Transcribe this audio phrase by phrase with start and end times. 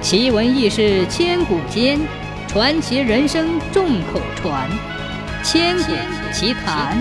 [0.00, 1.98] 奇闻异事千古间，
[2.46, 4.70] 传奇人生众口传。
[5.42, 5.92] 千古
[6.32, 6.96] 奇谈。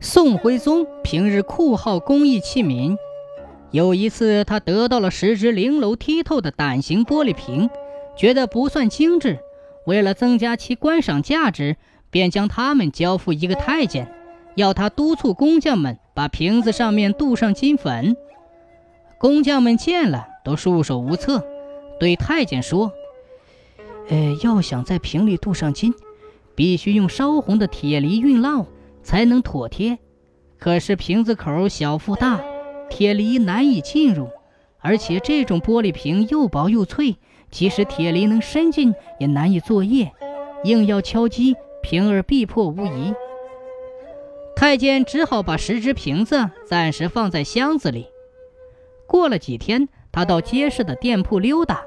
[0.00, 2.96] 宋徽宗平日酷好工艺器皿，
[3.70, 7.70] 有一次他得到了十只玲珑剔透的胆形玻璃瓶，
[8.16, 9.38] 觉得不算精致，
[9.86, 11.76] 为了增加其观赏价值，
[12.10, 14.12] 便将它们交付一个太监，
[14.56, 18.16] 要他督促工匠们把瓶子上面镀上金粉。
[19.22, 21.46] 工匠们见了都束手无策，
[22.00, 22.92] 对太监说
[24.10, 25.94] ：“呃，要想在瓶里镀上金，
[26.56, 28.66] 必须用烧红的铁犁熨烙
[29.04, 30.00] 才能妥帖。
[30.58, 32.40] 可是瓶子口小腹大，
[32.90, 34.28] 铁犁难以进入，
[34.80, 37.16] 而且这种玻璃瓶又薄又脆，
[37.48, 40.10] 即使铁犁能伸进，也难以作业。
[40.64, 43.14] 硬要敲击，瓶儿必破无疑。”
[44.56, 48.08] 太监只好把十只瓶子暂时放在箱子里。
[49.12, 51.82] 过了几天，他到街市的店铺溜达，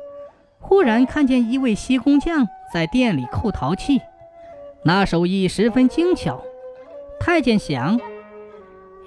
[0.59, 4.00] 忽然看见一位锡工匠在店里扣陶器，
[4.83, 6.39] 那手艺十分精巧。
[7.19, 8.00] 太监想：“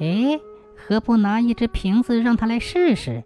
[0.02, 0.40] 哎，
[0.74, 3.22] 何不拿一只瓶子让他来试试？”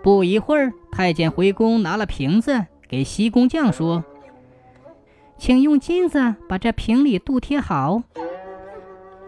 [0.00, 4.04] 不一会儿，太监回宫拿了瓶子，给锡工匠说
[5.38, 8.04] ：“请用金子把这瓶里镀贴好。”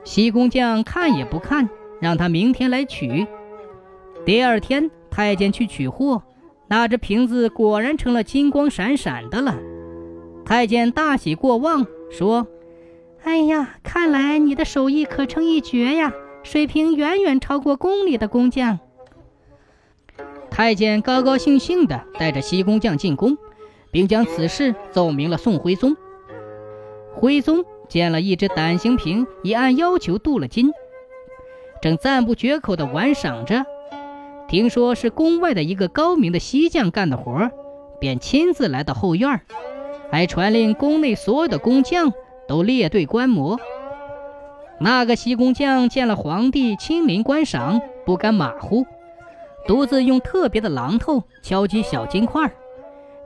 [0.07, 1.69] 锡工匠看也不看，
[2.01, 3.27] 让他明天来取。
[4.29, 6.23] 第二天，太监去取货，
[6.67, 9.57] 那只瓶子果然成了金光闪闪的了。
[10.45, 12.47] 太监大喜过望，说
[13.25, 16.13] ：“哎呀，看来你的手艺可称一绝呀，
[16.43, 18.79] 水平远远超过宫里的工匠。”
[20.53, 23.39] 太监高高兴兴地带着西工匠进宫，
[23.91, 25.97] 并将此事奏明了宋徽宗。
[27.15, 30.71] 徽宗见了一只胆形瓶，已按要求镀了金，
[31.81, 33.65] 正赞不绝口地玩赏着。
[34.49, 37.53] 听说是宫外的一个高明的锡匠干的活儿，
[38.01, 39.43] 便亲自来到后院，
[40.11, 42.15] 还传令宫内所有的工匠
[42.49, 43.61] 都列队观摩。
[44.81, 48.87] 那个锡工匠见了皇帝亲临观赏，不敢马虎，
[49.67, 52.51] 独自用特别的榔头敲击小金块，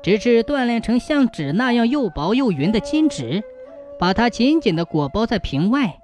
[0.03, 3.45] 直至锻炼成像纸那样又薄又匀的金纸，
[3.97, 6.01] 把它紧紧地裹包在瓶外。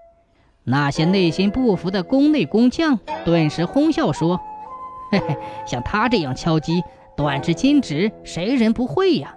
[0.62, 4.41] 那些内心不服的宫内工匠顿时哄笑说。
[5.11, 5.37] 嘿嘿，
[5.67, 6.83] 像他这样敲击
[7.17, 9.35] 短支金纸，谁人不会呀？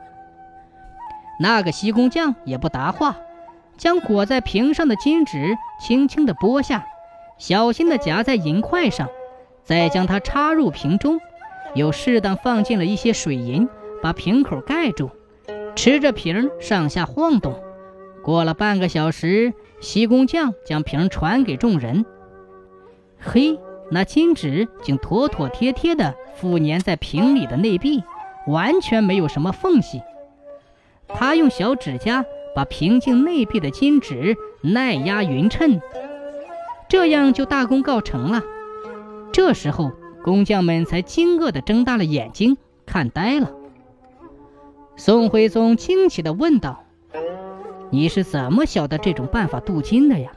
[1.40, 3.18] 那个锡工匠也不答话，
[3.78, 6.86] 将裹在瓶上的金纸轻轻地剥下，
[7.38, 9.08] 小心地夹在银块上，
[9.64, 11.20] 再将它插入瓶中，
[11.74, 13.68] 又适当放进了一些水银，
[14.04, 15.10] 把瓶口盖住，
[15.76, 17.56] 持着瓶上下晃动。
[18.24, 22.06] 过了半个小时，锡工匠将瓶传给众人。
[23.18, 23.58] 嘿。
[23.94, 28.02] 那金纸竟妥妥帖帖地附粘在瓶里的内壁，
[28.48, 30.02] 完全没有什么缝隙。
[31.10, 32.24] 他用小指甲
[32.56, 35.82] 把瓶颈内壁的金纸耐压匀称，
[36.88, 38.42] 这样就大功告成了。
[39.34, 39.92] 这时候，
[40.24, 43.52] 工匠们才惊愕地睁大了眼睛，看呆了。
[44.96, 46.86] 宋徽宗惊奇地问道
[47.92, 50.32] ：“你是怎么晓得这种办法镀金的呀？”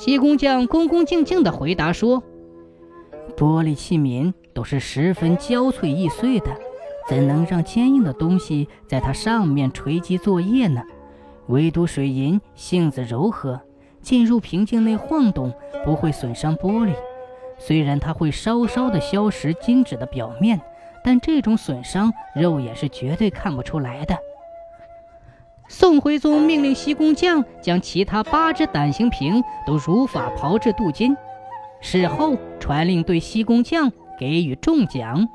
[0.00, 2.22] 西工匠恭恭敬敬地回答说
[3.36, 6.56] ：“玻璃器皿都是十分娇脆易碎的，
[7.08, 10.80] 怎能让坚硬的东西在它上面锤击作业呢？
[11.48, 13.60] 唯独水银性子柔和，
[14.00, 15.52] 进入瓶颈内晃动
[15.84, 16.92] 不会损伤玻璃。
[17.58, 20.60] 虽然它会稍稍的消蚀金纸的表面，
[21.02, 24.16] 但这种损伤肉眼是绝对看不出来的。”
[25.80, 31.16] 宋徽宗命令西宫匠将其他八只胆形瓶都如法炮制镀金，
[31.80, 35.28] 事后传令对西宫匠给予重奖。